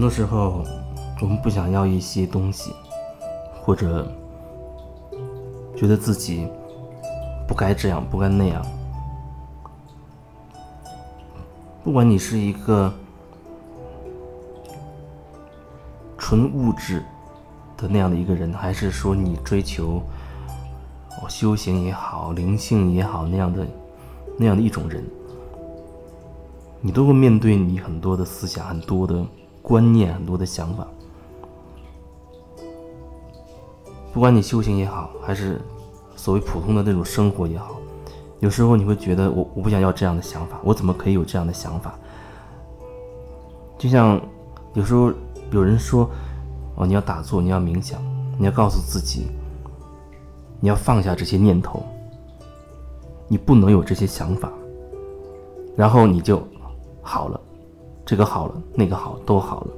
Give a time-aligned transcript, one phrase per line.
[0.00, 0.64] 很多时候，
[1.20, 2.72] 我们不想要一些东西，
[3.60, 4.10] 或者
[5.76, 6.48] 觉得自己
[7.46, 8.64] 不该这样，不该那样。
[11.84, 12.90] 不管你是一个
[16.16, 17.04] 纯物质
[17.76, 20.02] 的那样的一个人，还是说你追求
[21.20, 23.66] 哦修行也好、灵性也好那样的
[24.38, 25.04] 那样的一种人，
[26.80, 29.22] 你都会面对你很多的思想、很多的
[29.62, 30.86] 观念、很多的想法。
[34.12, 35.60] 不管你修行也好，还是
[36.16, 37.76] 所谓普通的那种生活也好。
[38.40, 41.94] 有时候你会觉得我我不想要这样的想法，我怎么可以有这样的想法？
[43.78, 44.20] 就像
[44.74, 45.12] 有时候
[45.52, 46.10] 有人说，
[46.74, 48.00] 哦，你要打坐，你要冥想，
[48.38, 49.28] 你要告诉自己，
[50.58, 51.82] 你要放下这些念头，
[53.28, 54.50] 你不能有这些想法，
[55.76, 56.42] 然后你就
[57.02, 57.40] 好了，
[58.10, 59.68] 这个好了，那个好，都好了。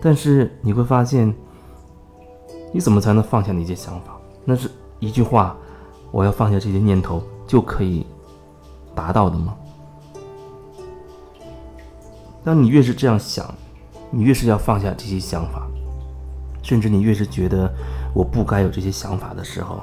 [0.00, 1.34] 但是你会发现，
[2.72, 4.18] 你怎么才能放下那些想法？
[4.42, 4.70] 那是
[5.00, 5.54] 一句话，
[6.10, 7.22] 我要放下这些念头。
[7.46, 8.06] 就可以
[8.94, 9.54] 达到的吗？
[12.42, 13.54] 当你越是这样想，
[14.10, 15.68] 你越是要放下这些想法，
[16.62, 17.70] 甚至你越是觉得
[18.14, 19.82] 我不该有这些想法的时候，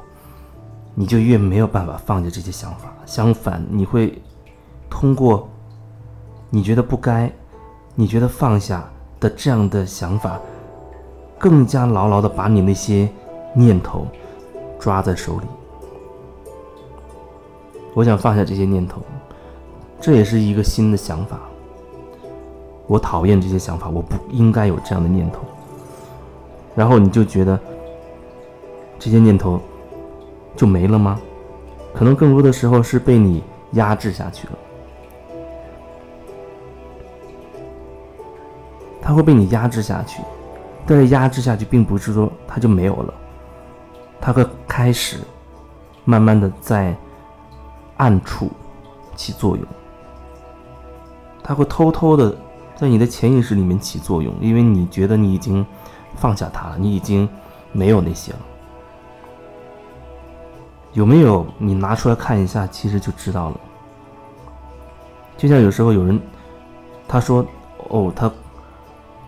[0.95, 2.91] 你就越没有办法放下这些想法。
[3.05, 4.19] 相反，你会
[4.89, 5.47] 通过
[6.49, 7.31] 你觉得不该、
[7.95, 10.39] 你觉得放下的这样的想法，
[11.37, 13.07] 更加牢牢的把你那些
[13.53, 14.07] 念头
[14.79, 15.45] 抓在手里。
[17.93, 19.01] 我想放下这些念头，
[20.01, 21.39] 这也是一个新的想法。
[22.87, 25.41] 我讨厌这些想法，我不应该有这样的念头。
[26.75, 27.59] 然后你就觉得
[28.97, 29.61] 这些念头
[30.55, 31.19] 就没了吗？
[31.93, 34.53] 可能更多的时候是被你压制下去了。
[39.13, 40.21] 会被你压制下去，
[40.85, 43.13] 但是压制下去并不是说它就没有了，
[44.19, 45.19] 它会开始
[46.03, 46.93] 慢慢的在。
[47.97, 48.49] 暗处
[49.15, 49.63] 起作用，
[51.43, 52.35] 它会偷偷的
[52.75, 55.63] 在你的潜意识里面起作用，因为你觉得你已经
[56.15, 57.29] 放下它了，你已经
[57.71, 58.39] 没有那些了。
[60.93, 61.45] 有没有？
[61.59, 63.59] 你拿出来看一下，其实就知道了。
[65.37, 66.19] 就像有时候有人
[67.07, 67.45] 他说
[67.89, 68.29] ：“哦，他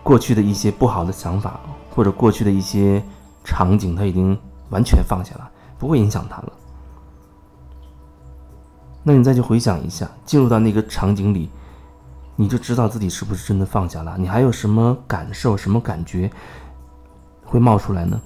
[0.06, 1.58] 过去的一些不好的想法，
[1.90, 3.02] 或者过去的一些
[3.42, 4.38] 场景，他已经
[4.70, 5.50] 完全放下了，
[5.80, 6.52] 不会影响他了。”
[9.02, 11.50] 那你再去回想一下，进入到那个场景里，
[12.36, 14.16] 你就知道自己是不是真的放下了。
[14.16, 16.30] 你还有什么感受、什么感觉
[17.44, 18.20] 会冒出来呢？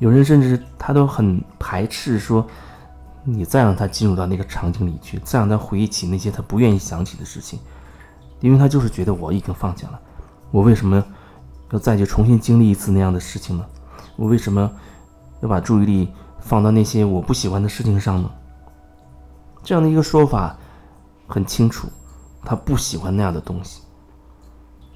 [0.00, 2.44] 有人甚至他都很排斥说，
[3.22, 7.60] 你再让他进入到那个场景里去，再让他回忆起那些他不愿意想起的事情，
[8.40, 10.00] 因为他就是觉得我已经放下了，
[10.50, 11.04] 我为什么
[11.70, 13.64] 要再去重新经历一次那样的事情呢？
[14.16, 14.70] 我为什么
[15.40, 16.08] 要把注意力
[16.40, 18.30] 放到那些我不喜欢的事情上呢？
[19.62, 20.56] 这样的一个说法
[21.26, 21.88] 很清楚，
[22.42, 23.82] 他不喜欢那样的东西，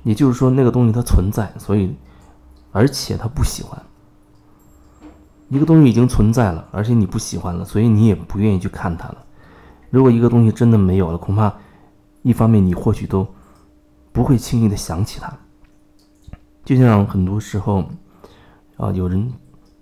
[0.03, 1.97] 也就是说，那个东西它存在，所以
[2.73, 3.81] 而且他不喜欢。
[5.51, 9.19] 一个东西已经存在了，而且你不喜欢了，所以你也不愿意去看它了。
[9.91, 11.55] 如果一个东西真的没有了，恐怕
[12.23, 13.27] 一方面你或许都
[14.13, 15.33] 不会轻易的想起它。
[16.65, 17.85] 就像很多时候
[18.77, 19.33] 啊，有人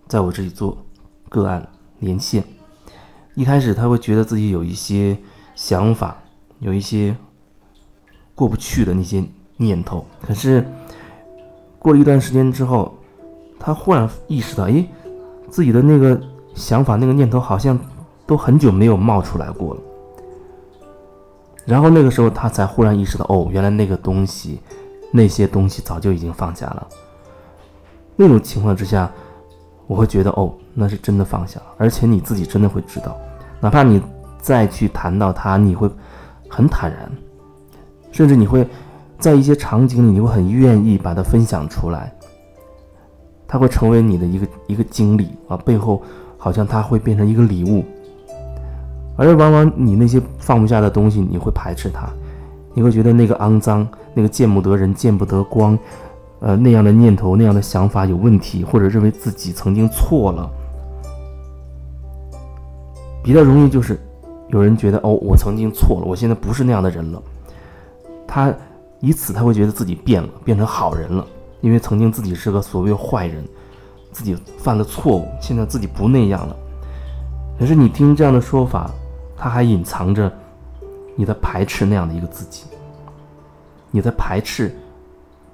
[0.08, 0.76] 在我这里做
[1.28, 1.68] 个案
[2.00, 2.42] 连线。
[3.34, 5.16] 一开始他会觉得自己有一些
[5.54, 6.16] 想法，
[6.58, 7.16] 有一些
[8.34, 9.24] 过不去的那些
[9.56, 10.04] 念头。
[10.20, 10.66] 可是
[11.78, 12.94] 过了一段时间之后，
[13.58, 14.86] 他忽然意识到，诶，
[15.48, 16.20] 自己的那个
[16.54, 17.78] 想法、那个念头好像
[18.26, 19.80] 都很久没有冒出来过了。
[21.64, 24.60] 然后那个时候他才忽然意识到，哦，原来那个东西、
[25.12, 26.88] 那些东西早就已经放下了。
[28.16, 29.08] 那种情况之下。
[29.88, 33.14] 我会觉得哦，那是真的放下了，而且你自己真的会知道，
[33.60, 34.00] 哪怕你
[34.38, 35.90] 再去谈到他，你会
[36.48, 37.10] 很坦然，
[38.10, 38.66] 甚至你会
[39.18, 42.10] 在一些场景里，你会很愿意把它分享出来，
[43.46, 46.00] 它会成为你的一个一个经历啊，背后
[46.38, 47.84] 好像它会变成一个礼物，
[49.16, 52.08] 而往往你那些放不下的东西，你会排斥它，
[52.74, 55.78] 你会觉得那个肮脏，那个见不得人，见不得光。
[56.40, 60.50] 呃，那样的念头、那样的想法有问题，或者认为自己曾经错了，
[63.22, 63.96] 比较容易就是
[64.48, 67.22] 有人觉得哦，我曾经错了，我现在不是那样的人了。
[68.26, 68.52] 他
[68.98, 71.24] 以此他会觉得自己变了，变成好人了，
[71.60, 73.44] 因为曾经自己是个所谓坏人，
[74.10, 76.56] 自己犯了错误，现在自己不那样了。
[77.56, 78.90] 可是你听这样的说法，
[79.36, 80.32] 他还隐藏着
[81.16, 82.64] 你在排斥那样的一个自己，
[83.90, 84.74] 你在排斥。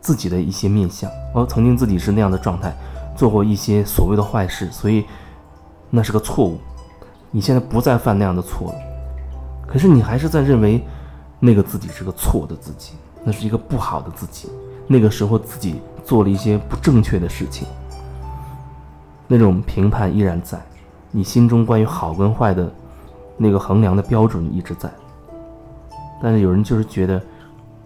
[0.01, 1.11] 自己的一些面相。
[1.35, 2.73] 哦，曾经自己是那样的状态，
[3.17, 5.05] 做过一些所谓的坏事，所以
[5.91, 6.57] 那是个错误。
[7.33, 8.79] 你现在不再犯那样的错了，
[9.67, 10.83] 可是你还是在认为
[11.41, 12.93] 那个自己是个错的自己，
[13.25, 14.49] 那是一个不好的自己。
[14.87, 17.67] 那个时候自己做了一些不正确的事情，
[19.27, 20.59] 那种评判依然在，
[21.11, 22.73] 你心中关于好跟坏的
[23.37, 24.89] 那个衡量的标准一直在。
[26.21, 27.23] 但是有人就是觉得，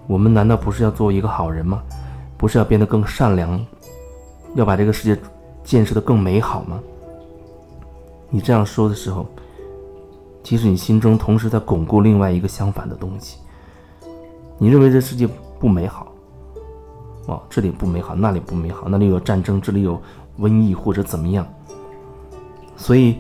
[0.07, 1.83] 我们难道不是要做一个好人吗？
[2.37, 3.65] 不是要变得更善良，
[4.55, 5.21] 要把这个世界
[5.63, 6.81] 建设的更美好吗？
[8.31, 9.27] 你这样说的时候，
[10.43, 13.39] 其实你心中同时在巩固另外一个相反的东西。
[14.59, 15.29] 你认为这世界
[15.61, 16.13] 不美好，
[17.27, 20.01] 哦，这里不美好，那里不美好，那里有战争，这里有
[20.39, 21.47] 瘟疫或者怎么样，
[22.77, 23.19] 所以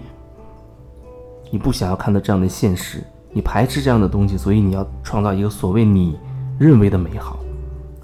[1.50, 6.18] 你不想要看到这样的现实，你排斥这样的东西，所以你要创造一个所谓你
[6.58, 7.38] 认为的美好，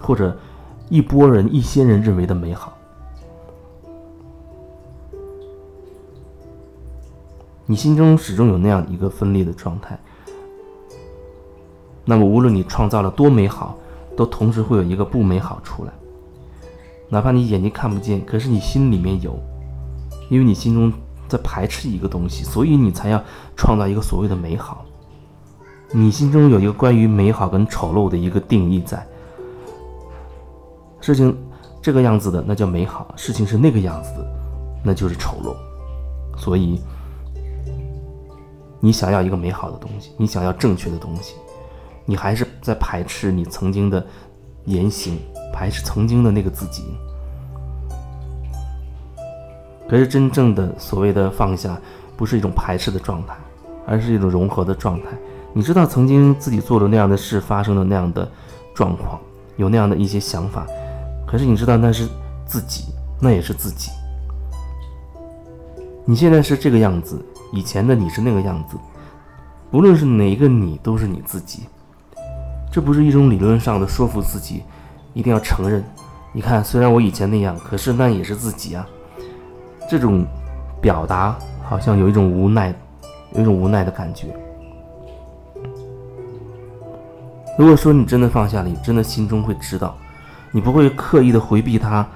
[0.00, 0.36] 或者
[0.88, 2.74] 一波人、一些人认为的美好。
[7.66, 9.98] 你心中始终有那样一个分裂的状态，
[12.06, 13.76] 那么无论你创造了多美好，
[14.16, 15.92] 都同时会有一个不美好出来。
[17.10, 19.38] 哪怕你眼睛看不见，可是你心里面有，
[20.30, 20.90] 因为你心中
[21.28, 23.22] 在排斥一个东西，所以你才要
[23.54, 24.86] 创造一个所谓的美好。
[25.92, 29.06] 你心中有一个关于美好跟丑陋的一个定义在，
[31.00, 31.36] 事情
[31.80, 34.26] 这个样子的那叫美好，事情是那个样子的，
[34.84, 35.54] 那就是丑陋，
[36.38, 36.80] 所以。
[38.80, 41.34] 你想要一个美好的东西，你想要正确的东西，
[42.04, 44.06] 你还是在排斥你曾经的
[44.66, 45.18] 言行，
[45.52, 46.84] 排斥曾经的那个自己。
[49.88, 51.76] 可是真正的所谓的放下，
[52.16, 53.34] 不是一种排斥的状态，
[53.84, 55.06] 而是一种融合的状态。
[55.52, 58.28] 你知道曾经自己做了那样的事，发生了那样的
[58.74, 59.18] 状况，
[59.56, 60.66] 有那样的一些想法，
[61.26, 62.06] 可是你知道那是
[62.46, 62.84] 自己，
[63.20, 63.90] 那也是自己。
[66.04, 67.24] 你现在是这个样子。
[67.50, 68.76] 以前的你是那个样子，
[69.70, 71.62] 不论是哪一个你，都是你自己。
[72.70, 74.62] 这不是一种理论上的说服自己，
[75.14, 75.82] 一定要承认。
[76.34, 78.86] 你看，虽然我以前那样，可是那也是自己啊。
[79.88, 80.26] 这种
[80.82, 82.74] 表达好像有一种无奈，
[83.32, 84.26] 有一种无奈的感觉。
[87.58, 89.94] 如果说你真的放下了，你真的心中会知道，
[90.50, 92.08] 你不会刻意的回避他，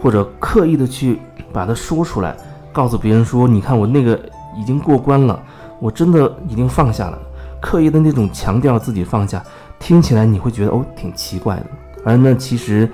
[0.00, 1.18] 或者刻意的去
[1.52, 2.36] 把它说出来，
[2.72, 4.16] 告诉别人说：“你看我那个。”
[4.56, 5.42] 已经过关了，
[5.80, 7.18] 我真的已经放下了。
[7.60, 9.44] 刻意的那种强调自己放下，
[9.80, 11.66] 听起来你会觉得哦挺奇怪的。
[12.04, 12.88] 而那其实，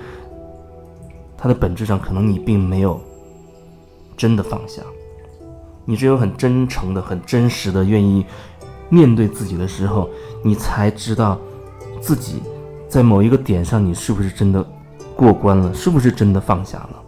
[1.37, 2.99] 它的本质上可能你并没有
[4.17, 4.81] 真的放下。
[5.85, 8.25] 你只有很真诚的、很真实的愿意
[8.89, 10.09] 面对自己的时候，
[10.43, 11.39] 你才知道
[12.01, 12.43] 自己
[12.89, 14.65] 在某一个点上你是不是真的
[15.15, 17.00] 过关了，是不是真的放下了。